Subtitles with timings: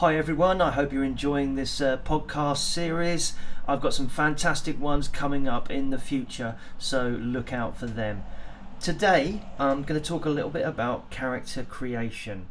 [0.00, 3.34] Hi everyone, I hope you're enjoying this uh, podcast series.
[3.68, 8.24] I've got some fantastic ones coming up in the future, so look out for them.
[8.80, 12.46] Today, I'm going to talk a little bit about character creation.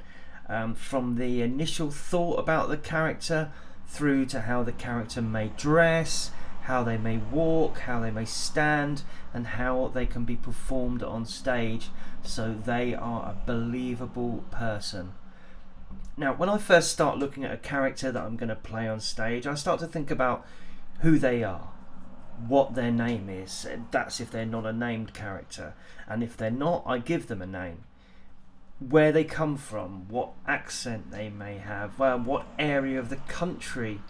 [0.48, 3.52] Um, from the initial thought about the character
[3.88, 6.30] through to how the character may dress,
[6.66, 9.02] how they may walk, how they may stand,
[9.34, 11.90] and how they can be performed on stage
[12.22, 15.14] so they are a believable person.
[16.20, 19.00] Now, when I first start looking at a character that I'm going to play on
[19.00, 20.46] stage, I start to think about
[21.00, 21.70] who they are,
[22.46, 23.66] what their name is.
[23.90, 25.76] That's if they're not a named character.
[26.10, 27.86] And if they're not, I give them a name.
[28.80, 34.02] Where they come from, what accent they may have, well, what area of the country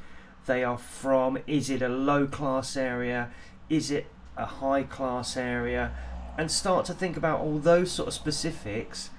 [0.47, 1.37] they are from.
[1.45, 3.29] Is it a low class area?
[3.69, 5.91] Is it a high class area?
[6.39, 9.11] And start to think about all those sort of specifics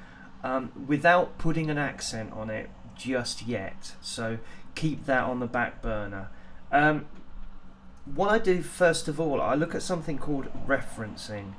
[0.42, 2.68] um, without putting an accent on it
[3.00, 3.94] just yet.
[4.00, 4.38] So
[4.74, 6.28] keep that on the back burner.
[6.70, 7.06] Um,
[8.04, 11.54] what I do first of all, I look at something called referencing.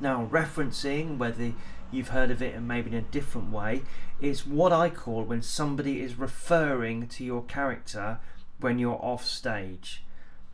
[0.00, 1.52] Now, referencing, whether
[1.90, 3.82] you've heard of it and maybe in a different way,
[4.20, 8.18] is what I call when somebody is referring to your character
[8.60, 10.02] when you're off stage.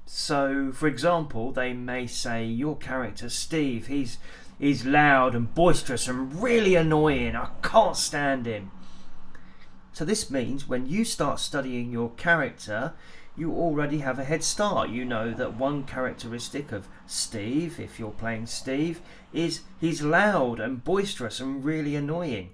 [0.06, 4.18] So, for example, they may say your character Steve, he's
[4.58, 7.34] he's loud and boisterous and really annoying.
[7.36, 8.70] I can't stand him.
[9.92, 12.92] So this means when you start studying your character,
[13.36, 14.91] you already have a head start.
[14.91, 19.00] You know that one characteristic of Steve, if you're playing Steve,
[19.32, 22.50] is he's loud and boisterous and really annoying.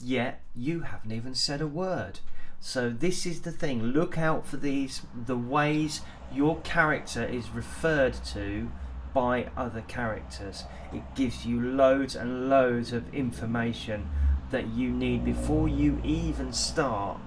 [0.00, 2.20] Yet you haven't even said a word.
[2.60, 3.82] So this is the thing.
[3.82, 6.00] Look out for these the ways
[6.32, 8.70] your character is referred to
[9.12, 10.64] by other characters.
[10.92, 14.08] It gives you loads and loads of information
[14.52, 17.18] that you need before you even start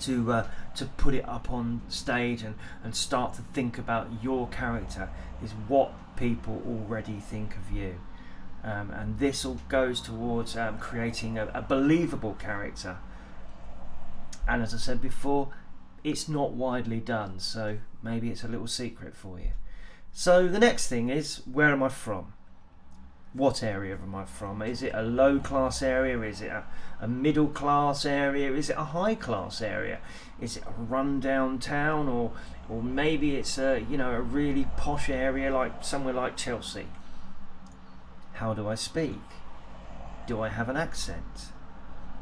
[0.00, 4.46] to uh, to put it up on stage and, and start to think about your
[4.48, 5.10] character
[5.42, 7.96] is what people already think of you.
[8.62, 12.98] Um, and this all goes towards um, creating a, a believable character.
[14.46, 15.48] And as I said before,
[16.04, 19.50] it's not widely done, so maybe it's a little secret for you.
[20.12, 22.32] So the next thing is where am I from?
[23.34, 24.62] What area am I from?
[24.62, 26.20] Is it a low class area?
[26.22, 26.64] Is it a,
[27.00, 28.52] a middle class area?
[28.52, 29.98] Is it a high class area?
[30.40, 32.32] Is it a rundown town or
[32.68, 36.86] or maybe it's a you know a really posh area like somewhere like Chelsea?
[38.34, 39.20] How do I speak?
[40.26, 41.52] Do I have an accent?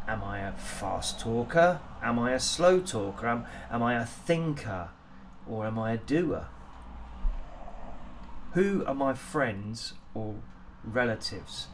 [0.09, 1.81] Am I a fast talker?
[2.03, 3.27] Am I a slow talker?
[3.27, 4.91] Am, am I a thinker?
[5.49, 6.47] Or am I a doer?
[8.53, 10.37] Who are my friends or
[10.87, 11.67] relatives.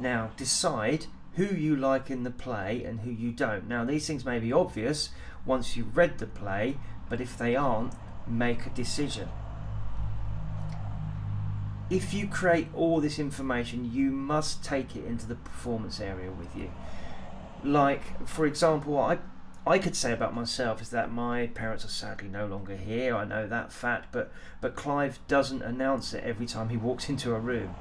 [0.00, 3.68] Now, decide who you like in the play and who you don't.
[3.68, 5.10] Now, these things may be obvious
[5.44, 6.76] once you've read the play,
[7.08, 7.94] but if they aren't,
[8.26, 9.28] make a decision.
[11.90, 16.56] If you create all this information, you must take it into the performance area with
[16.56, 16.70] you.
[17.62, 19.18] Like, for example, I
[19.66, 23.16] I could say about myself is that my parents are sadly no longer here.
[23.16, 27.34] I know that fact, but but Clive doesn't announce it every time he walks into
[27.34, 27.74] a room.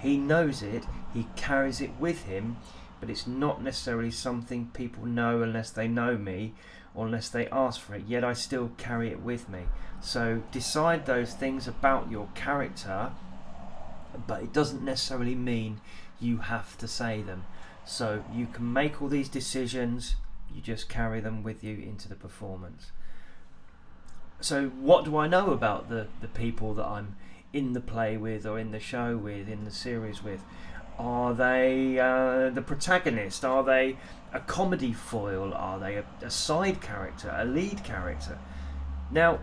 [0.00, 2.56] He knows it, he carries it with him,
[3.00, 6.54] but it's not necessarily something people know unless they know me
[6.94, 9.64] or unless they ask for it, yet I still carry it with me.
[10.00, 13.12] So decide those things about your character,
[14.26, 15.80] but it doesn't necessarily mean
[16.20, 17.44] you have to say them.
[17.84, 20.16] So you can make all these decisions,
[20.52, 22.92] you just carry them with you into the performance.
[24.40, 27.16] So, what do I know about the, the people that I'm
[27.52, 30.42] in the play with or in the show with, in the series with?
[30.98, 33.44] Are they uh, the protagonist?
[33.44, 33.96] Are they
[34.32, 35.54] a comedy foil?
[35.54, 38.38] Are they a, a side character, a lead character?
[39.10, 39.40] Now,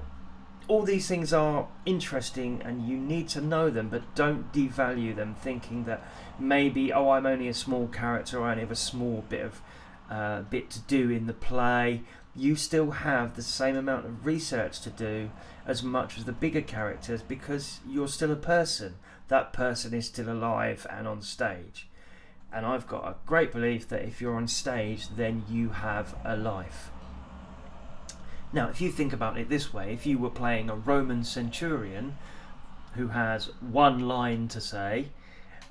[0.68, 5.36] all these things are interesting and you need to know them, but don't devalue them
[5.36, 6.04] thinking that
[6.40, 9.62] maybe, oh, I'm only a small character, I only have a small bit of
[10.10, 12.04] uh, bit to do in the play.
[12.36, 15.32] You still have the same amount of research to do
[15.66, 18.96] as much as the bigger characters because you're still a person.
[19.30, 21.88] That person is still alive and on stage.
[22.52, 26.38] And I've got a great belief that if you're on stage, then you have a
[26.38, 26.90] life.
[28.54, 32.18] Now, if you think about it this way, if you were playing a Roman centurion
[32.94, 35.10] who has one line to say,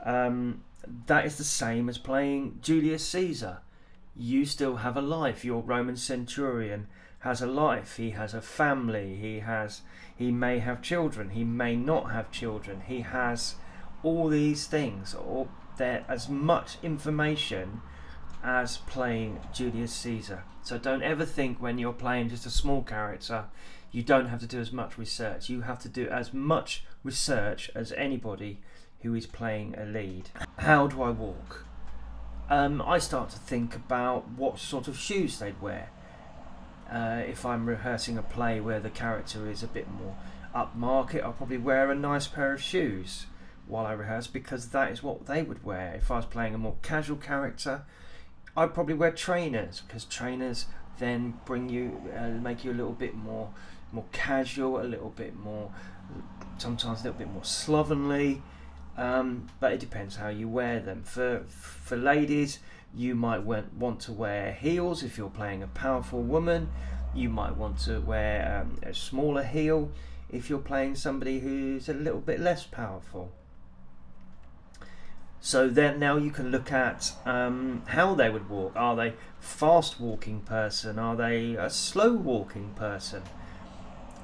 [0.04, 0.62] um,
[1.06, 3.58] that is the same as playing Julius Caesar.
[4.16, 5.44] You still have a life.
[5.44, 6.86] Your Roman centurion
[7.20, 9.80] has a life, he has a family, he has
[10.14, 13.54] he may have children, he may not have children, he has
[14.02, 17.80] all these things, or there as much information
[18.42, 20.44] as playing Julius Caesar.
[20.62, 23.46] So don't ever think when you're playing just a small character,
[23.90, 25.48] you don't have to do as much research.
[25.48, 28.60] You have to do as much research as anybody
[29.00, 30.28] who is playing a lead.
[30.58, 31.64] How do I walk?
[32.50, 35.88] Um, I start to think about what sort of shoes they'd wear.
[36.92, 40.14] Uh, if I'm rehearsing a play where the character is a bit more
[40.54, 43.26] upmarket, I'll probably wear a nice pair of shoes
[43.66, 45.94] while I rehearse because that is what they would wear.
[45.94, 47.84] If I was playing a more casual character,
[48.54, 50.66] I'd probably wear trainers because trainers
[50.98, 53.50] then bring you, uh, make you a little bit more,
[53.90, 55.72] more casual, a little bit more,
[56.58, 58.42] sometimes a little bit more slovenly.
[58.96, 61.02] Um, but it depends how you wear them.
[61.02, 62.60] For for ladies,
[62.96, 66.70] you might want, to wear heels if you're playing a powerful woman.
[67.14, 69.90] You might want to wear um, a smaller heel
[70.30, 73.32] if you're playing somebody who's a little bit less powerful.
[75.40, 78.72] So then now you can look at um, how they would walk.
[78.76, 80.98] Are they fast walking person?
[80.98, 83.22] Are they a slow walking person?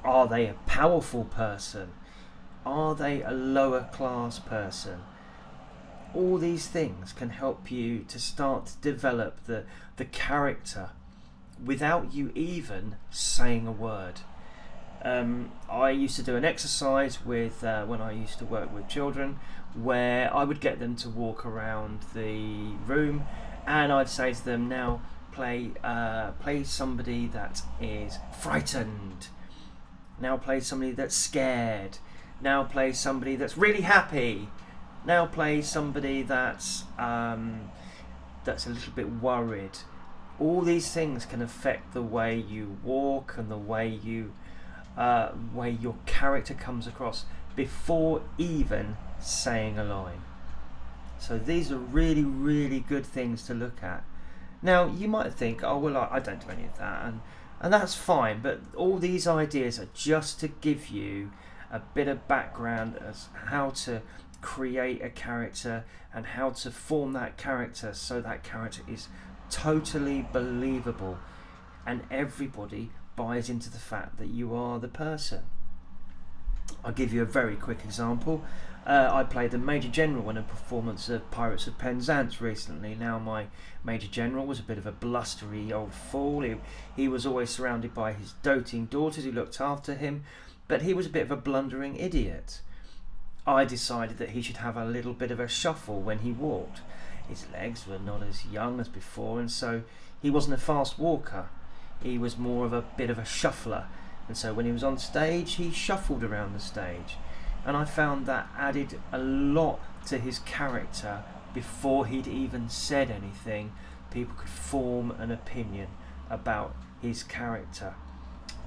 [0.03, 1.91] Are they a powerful person?
[2.65, 5.01] Are they a lower class person?
[6.13, 9.63] All these things can help you to start to develop the,
[9.97, 10.89] the character
[11.63, 14.21] without you even saying a word.
[15.03, 18.87] Um, I used to do an exercise with uh, when I used to work with
[18.87, 19.39] children
[19.73, 23.23] where I would get them to walk around the room
[23.65, 29.29] and I'd say to them now play uh, play somebody that is frightened
[30.19, 31.97] now play somebody that's scared
[32.41, 34.49] now play somebody that's really happy
[35.05, 37.71] now play somebody that's um,
[38.43, 39.77] that's a little bit worried
[40.41, 44.33] all these things can affect the way you walk and the way you
[44.97, 50.21] uh, way your character comes across before even saying a line.
[51.19, 54.03] So these are really, really good things to look at.
[54.61, 57.21] Now you might think, oh well, I, I don't do any of that, and
[57.59, 58.41] and that's fine.
[58.41, 61.31] But all these ideas are just to give you
[61.71, 64.01] a bit of background as how to
[64.41, 69.07] create a character and how to form that character so that character is
[69.49, 71.17] totally believable
[71.85, 75.43] and everybody buys into the fact that you are the person.
[76.83, 78.43] I'll give you a very quick example.
[78.85, 82.95] Uh, I played the Major General in a performance of Pirates of Penzance recently.
[82.95, 83.47] Now, my
[83.83, 86.41] Major General was a bit of a blustery old fool.
[86.41, 86.55] He,
[86.95, 90.23] he was always surrounded by his doting daughters who looked after him,
[90.71, 92.61] but he was a bit of a blundering idiot.
[93.45, 96.81] I decided that he should have a little bit of a shuffle when he walked.
[97.27, 99.83] His legs were not as young as before, and so
[100.21, 101.49] he wasn't a fast walker.
[102.01, 103.85] He was more of a bit of a shuffler,
[104.27, 107.17] and so when he was on stage, he shuffled around the stage
[107.65, 113.71] and I found that added a lot to his character before he'd even said anything.
[114.09, 115.87] People could form an opinion
[116.29, 117.93] about his character.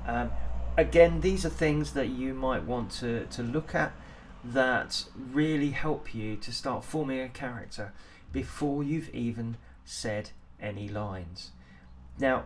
[0.07, 0.31] Um,
[0.77, 3.93] again, these are things that you might want to, to look at
[4.45, 7.93] that really help you to start forming a character
[8.33, 10.31] before you've even said
[10.61, 11.53] any lines.
[12.19, 12.45] Now,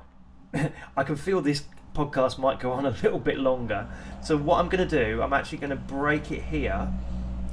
[0.96, 1.64] I can feel this
[1.94, 3.88] podcast might go on a little bit longer.
[4.22, 6.92] So what I'm going to do, I'm actually going to break it here.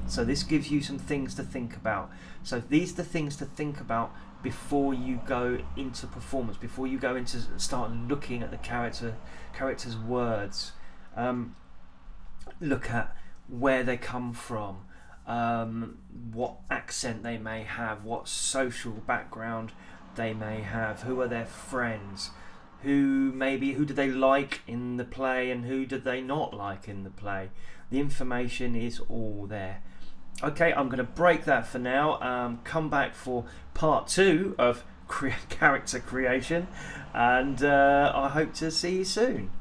[0.08, 2.12] So this gives you some things to think about.
[2.44, 4.14] So these are the things to think about
[4.46, 9.16] before you go into performance, before you go into start looking at the character
[9.54, 10.74] character's words.
[11.16, 11.56] Um,
[12.62, 13.16] look at
[13.48, 14.86] where they come from,
[15.26, 15.98] um,
[16.32, 19.72] what accent they may have, what social background
[20.16, 22.30] they may have, who are their friends
[22.84, 26.88] who maybe who do they like in the play and who do they not like
[26.88, 27.50] in the play.
[27.90, 29.82] The information is all there.
[30.44, 32.20] Okay, I'm going to break that for now.
[32.22, 36.68] Um, come back for part two of cre- character creation,
[37.14, 39.52] and uh, I hope to see you soon.